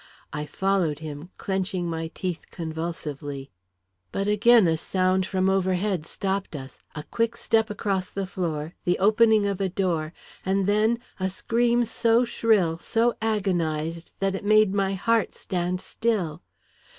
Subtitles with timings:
[0.33, 3.51] I followed him, clenching my teeth convulsively.
[4.11, 8.97] But again a sound from overhead stopped us a quick step across the floor, the
[8.97, 10.11] opening of a door,
[10.43, 16.41] and then a scream so shrill, so agonised, that it made my heart stand still.